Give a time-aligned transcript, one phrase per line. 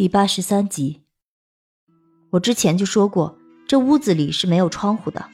[0.00, 1.02] 第八十三集，
[2.30, 3.36] 我之前就说过，
[3.68, 5.26] 这屋子里是没有窗户的，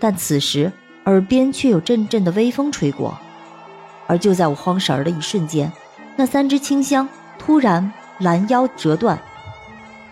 [0.00, 0.72] 但此时
[1.04, 3.16] 耳边却有阵阵的微风吹过，
[4.08, 5.72] 而就在我慌神儿的一瞬间，
[6.16, 9.22] 那三支清香突然拦腰折断，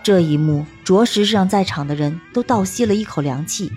[0.00, 3.72] 这一幕着实是让在场的人都倒吸了一口凉气。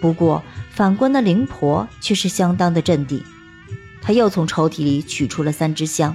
[0.00, 3.20] 不过反观那灵婆却是相当的镇定，
[4.00, 6.14] 她又从抽屉里取出了三支香。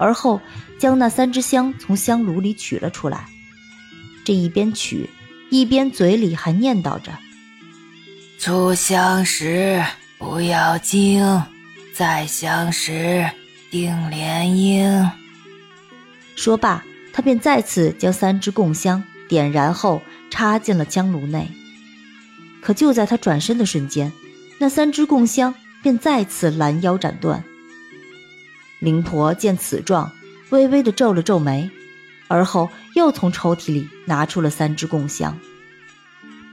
[0.00, 0.40] 而后
[0.78, 3.28] 将那三支香从香炉里取了出来，
[4.24, 5.10] 这一边取，
[5.50, 7.12] 一边嘴里还念叨着
[8.40, 9.84] ：“初相识
[10.16, 11.42] 不要惊，
[11.92, 13.30] 再相识
[13.70, 15.06] 定联姻。”
[16.34, 16.82] 说罢，
[17.12, 21.46] 他便再次将三支供香点燃后插进了香炉内。
[22.62, 24.10] 可就在他转身的瞬间，
[24.58, 27.44] 那三支供香便再次拦腰斩断。
[28.80, 30.10] 灵婆见此状，
[30.48, 31.70] 微微的皱了皱眉，
[32.28, 35.38] 而后又从抽屉里拿出了三支供香。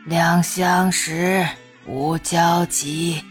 [0.05, 1.47] 两相识
[1.85, 3.21] 无交集，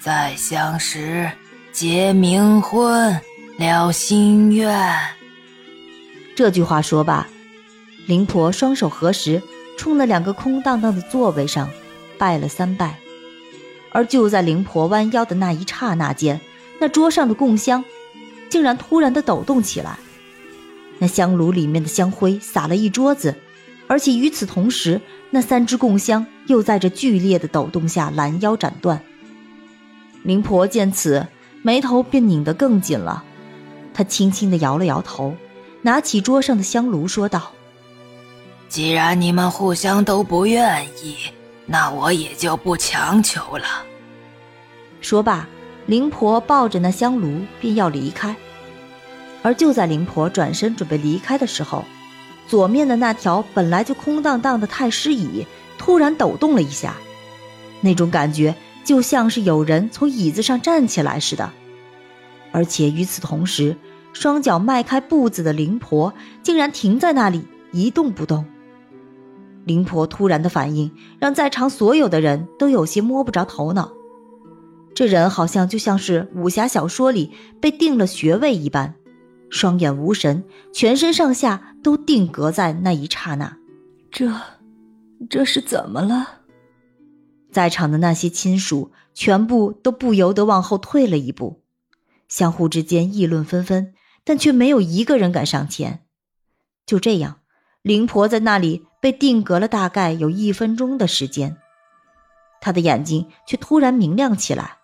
[0.00, 1.30] 再相识
[1.70, 3.20] 结冥婚
[3.58, 4.98] 了心愿。
[6.34, 7.26] 这句话说罢，
[8.06, 9.42] 灵婆双手合十，
[9.76, 11.68] 冲那两个空荡荡的座位上
[12.18, 12.98] 拜了三拜。
[13.92, 16.40] 而就在灵婆弯腰的那一刹那间，
[16.80, 17.84] 那桌上的供香。
[18.48, 19.98] 竟然突然的抖动起来，
[20.98, 23.34] 那香炉里面的香灰洒了一桌子，
[23.86, 29.02] 而且与此同时，那三支供香又在这剧烈的抖动下拦腰斩断。
[30.22, 31.26] 灵婆见此，
[31.62, 33.22] 眉头便拧得更紧了，
[33.92, 35.34] 她轻轻的摇了摇头，
[35.82, 37.52] 拿起桌上的香炉说道
[38.68, 41.16] ：“既然你们互相都不愿意，
[41.66, 43.84] 那我也就不强求了。”
[45.00, 45.46] 说罢。
[45.86, 48.34] 灵婆抱着那香炉便要离开，
[49.42, 51.84] 而就在灵婆转身准备离开的时候，
[52.48, 55.46] 左面的那条本来就空荡荡的太师椅
[55.78, 56.96] 突然抖动了一下，
[57.80, 61.52] 那种感觉就像是有人从椅子上站起来似的，
[62.50, 63.76] 而且与此同时，
[64.12, 66.12] 双脚迈开步子的灵婆
[66.42, 68.44] 竟然停在那里一动不动。
[69.64, 73.92] 灵婆突然的反应让在场所有的人都有些摸不着头脑。
[74.96, 77.30] 这人好像就像是武侠小说里
[77.60, 78.94] 被定了穴位一般，
[79.50, 80.42] 双眼无神，
[80.72, 83.58] 全身上下都定格在那一刹那。
[84.10, 84.32] 这，
[85.28, 86.40] 这是怎么了？
[87.52, 91.62] 在场的那些亲属全部都不由得往后退了一步，
[92.26, 93.92] 相互之间议论纷纷，
[94.24, 96.06] 但却没有一个人敢上前。
[96.86, 97.40] 就这样，
[97.82, 101.58] 灵婆在那里被定格了大概有一分钟的时间，
[102.62, 104.78] 她的眼睛却突然明亮起来。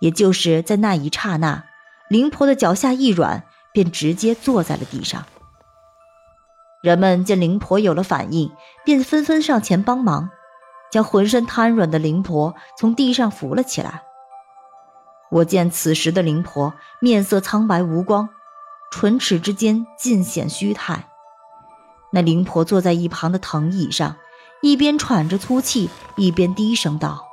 [0.00, 1.64] 也就是在那一刹那，
[2.08, 5.24] 灵婆的脚下一软，便直接坐在了地上。
[6.82, 8.50] 人们见灵婆有了反应，
[8.84, 10.30] 便纷纷上前帮忙，
[10.90, 14.02] 将浑身瘫软的灵婆从地上扶了起来。
[15.30, 18.30] 我见此时的灵婆面色苍白无光，
[18.90, 21.06] 唇齿之间尽显虚态。
[22.12, 24.16] 那灵婆坐在一旁的藤椅上，
[24.62, 27.29] 一边喘着粗气，一边低声道。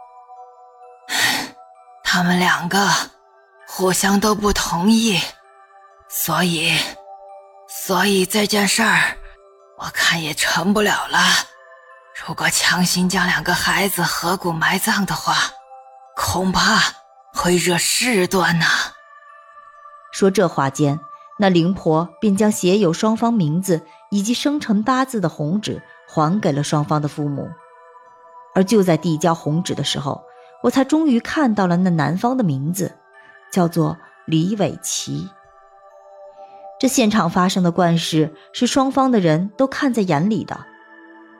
[2.17, 2.79] 他们两个
[3.67, 5.19] 互相都不同意，
[6.09, 6.75] 所以，
[7.69, 9.16] 所以这件事儿
[9.78, 11.19] 我看也成不了了。
[12.25, 15.35] 如果强行将两个孩子合骨埋葬的话，
[16.16, 16.79] 恐怕
[17.35, 18.66] 会惹事端呐。
[20.11, 21.00] 说这话间，
[21.38, 27.47] 那灵婆便将写有双方名字以及生辰八字的红纸还给了双方的父母，
[28.56, 30.23] 而就在递交红纸的时候。
[30.67, 32.91] 我才终于看到了那男方的名字，
[33.50, 35.29] 叫做李伟奇。
[36.78, 40.59] 这现场发生的怪事是双方的人都看在眼里的。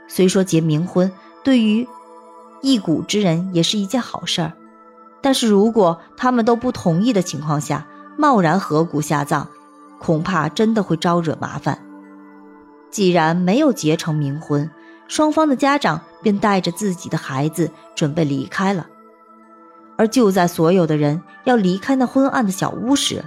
[0.08, 1.12] 虽说结冥婚
[1.44, 1.86] 对于
[2.62, 4.54] 一骨之人也是一件好事儿，
[5.22, 7.86] 但是如果他们都不同意的情况下，
[8.18, 9.46] 贸然合骨下葬，
[10.00, 11.78] 恐怕真的会招惹麻烦。
[12.90, 14.72] 既然没有结成冥婚，
[15.10, 18.88] 双方的家长便带着自己的孩子准备离开了。
[19.98, 23.26] 而就在所有的人要离开那昏暗的小屋时，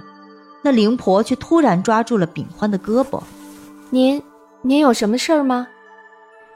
[0.63, 3.21] 那灵婆却突然抓住了秉欢的胳膊。
[3.91, 4.23] “您，
[4.61, 5.67] 您有什么事儿吗？”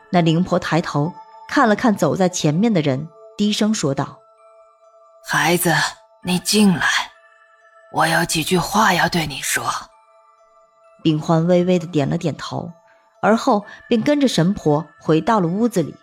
[0.09, 1.13] 那灵婆抬头
[1.49, 3.07] 看了看走在前面的人，
[3.37, 4.17] 低声说道
[5.27, 5.73] ：“孩子，
[6.23, 6.85] 你进来，
[7.91, 9.65] 我有几句话要对你说。”
[11.03, 12.71] 秉欢微微的点了点头，
[13.21, 15.93] 而后便跟着神婆回到了屋子里。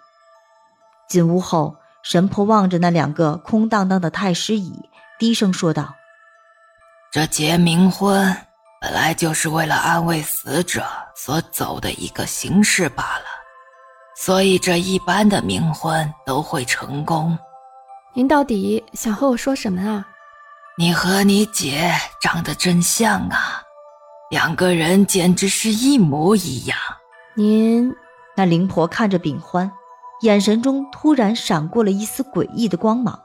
[1.08, 1.76] 进屋后。
[2.02, 4.88] 神婆望着那两个空荡荡的太师椅，
[5.18, 5.94] 低声说道
[7.12, 8.36] ：“这结冥婚
[8.80, 10.84] 本来就是为了安慰死者
[11.14, 13.24] 所走的一个形式罢了，
[14.16, 17.38] 所以这一般的冥婚都会成功。
[18.14, 20.04] 您到底想和我说什么啊？
[20.76, 23.62] 你和你姐长得真像啊，
[24.30, 26.76] 两个人简直是一模一样。
[27.34, 27.94] 您
[28.34, 29.70] 那灵婆看着秉欢，
[30.22, 33.20] 眼神中突然闪过了一丝诡异的光芒。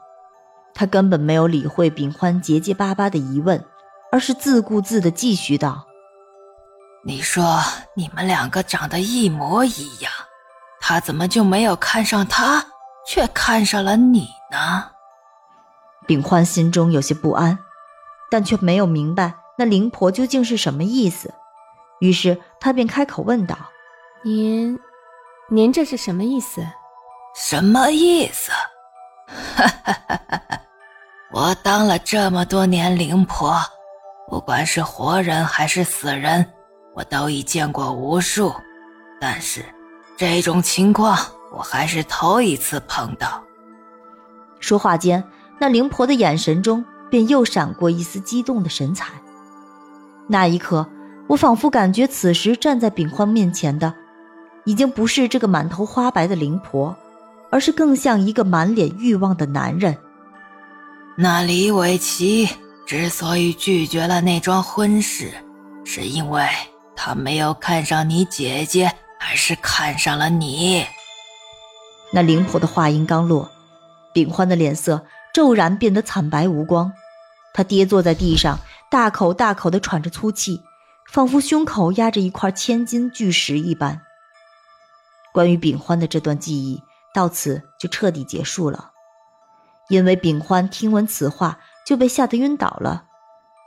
[0.74, 3.64] 他根本没有理会秉欢结结巴巴的疑问。
[4.10, 5.86] 而是自顾自的继续道
[7.04, 7.60] ：“你说
[7.94, 10.10] 你们两个长得一模一样，
[10.80, 12.64] 他怎么就没有看上他，
[13.06, 14.92] 却看上了你呢？”
[16.08, 17.58] 秉欢心中有些不安，
[18.30, 21.34] 但却没有明白那灵婆究竟是什么意思，
[22.00, 23.58] 于是他便开口问道
[24.24, 24.80] ：“您，
[25.50, 26.66] 您这是什么意思？
[27.40, 28.50] 什么意思？
[29.54, 30.60] 哈哈哈哈哈！
[31.30, 33.56] 我当了这么多年灵婆。”
[34.28, 36.44] 不管是活人还是死人，
[36.94, 38.52] 我都已见过无数，
[39.18, 39.64] 但是
[40.18, 41.16] 这种情况
[41.50, 43.42] 我还是头一次碰到。
[44.60, 45.24] 说话间，
[45.58, 49.12] 那灵婆的眼神中便又闪过一丝激动的神采。
[50.26, 50.86] 那一刻，
[51.26, 53.94] 我仿佛感觉此时站在秉欢面前的，
[54.64, 56.94] 已经不是这个满头花白的灵婆，
[57.50, 59.96] 而是更像一个满脸欲望的男人。
[61.16, 62.48] 那李伟奇。
[62.86, 65.30] 之所以拒绝了那桩婚事，
[65.84, 66.48] 是因为
[66.96, 68.90] 他没有看上你姐姐，
[69.20, 70.86] 而是看上了你。
[72.10, 73.46] 那灵婆的话音刚落，
[74.14, 75.04] 秉欢的脸色
[75.34, 76.90] 骤然变得惨白无光，
[77.52, 78.58] 他跌坐在地上，
[78.90, 80.62] 大口大口地喘着粗气，
[81.12, 84.00] 仿佛胸口压着一块千斤巨石一般。
[85.34, 86.82] 关于秉欢的这段记忆
[87.14, 88.90] 到此就彻底结束了，
[89.88, 91.58] 因为秉欢听闻此话。
[91.86, 93.04] 就被吓得晕倒了，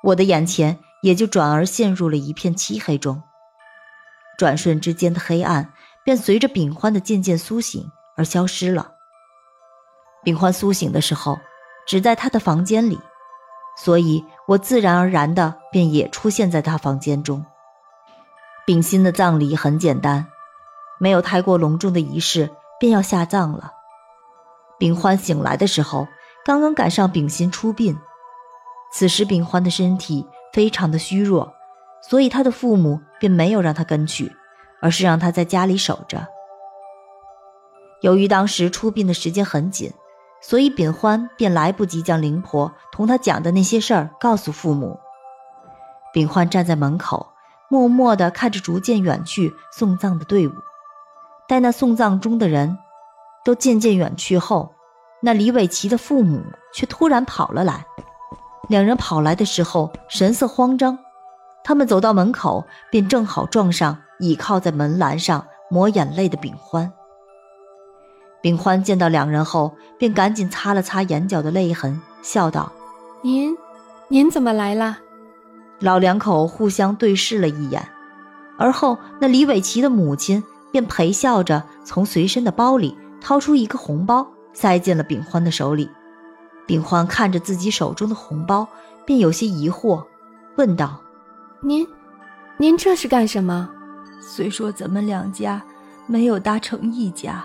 [0.03, 3.23] 我的眼前也就转而陷入了一片漆黑中。
[4.37, 5.73] 转瞬之间的黑暗
[6.05, 7.83] 便随着秉欢的渐渐苏醒
[8.15, 8.91] 而消失了。
[10.23, 11.39] 秉欢苏醒的时候，
[11.87, 12.99] 只在他的房间里，
[13.75, 17.43] 所以我自然而然的便也出现在他房间中。
[18.67, 20.27] 秉新的葬礼很简单，
[20.99, 23.71] 没有太过隆重的仪式，便要下葬了。
[24.79, 26.07] 秉欢醒来的时候，
[26.43, 27.95] 刚刚赶上秉心出殡。
[28.91, 31.53] 此时，秉欢的身体非常的虚弱，
[32.01, 34.35] 所以他的父母便没有让他跟去，
[34.81, 36.27] 而是让他在家里守着。
[38.01, 39.93] 由于当时出殡的时间很紧，
[40.41, 44.99] 所以秉欢便来不及将灵婆同他讲的那些事儿告诉父母。
[46.11, 47.27] 秉欢站在门口，
[47.69, 50.51] 默默地看着逐渐远去送葬的队伍。
[51.51, 52.77] 待那送葬中的人
[53.43, 54.73] 都渐渐远去后，
[55.21, 56.41] 那李伟奇的父母
[56.73, 57.85] 却突然跑了来。
[58.69, 60.97] 两人跑来的时候，神色慌张。
[61.61, 66.89] 他们走到门口，便正好撞上倚靠在门栏上抹眼泪的炳欢。
[68.41, 72.71] 炳欢见到两人后，便赶紧擦了擦眼角的泪痕，笑道
[73.23, 73.57] ：“您，
[74.07, 74.99] 您怎么来了？”
[75.79, 77.85] 老两口互相对视了一眼，
[78.57, 85.89] 而后那李伟奇的母亲便陪笑着从随身的包里掏出一个红包，塞进了秉欢的手里。
[86.65, 88.67] 秉欢看着自己手中的红包，
[89.05, 90.05] 便有些疑惑，
[90.55, 91.01] 问道
[91.61, 91.85] ：“您，
[92.57, 93.69] 您这是干什么？
[94.21, 95.61] 虽说咱们两家
[96.05, 97.43] 没有搭成一家，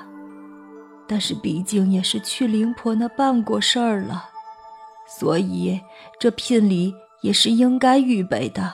[1.06, 4.26] 但是毕竟也是去灵婆那办过事儿了，
[5.18, 5.80] 所以
[6.20, 8.72] 这聘礼也是应该预备的。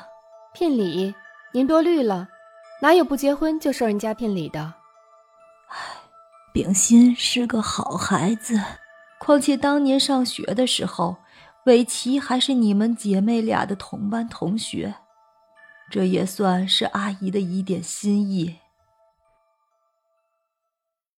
[0.53, 1.15] 聘礼，
[1.53, 2.29] 您多虑了，
[2.83, 4.75] 哪有不结婚就受人家聘礼的？
[5.69, 5.79] 唉，
[6.53, 8.61] 秉心是个好孩子。”
[9.21, 11.17] 况且当年上学的时候，
[11.67, 14.97] 伟奇还是你们姐妹俩的同班同学，
[15.93, 18.59] 这也算是阿姨的一点心意。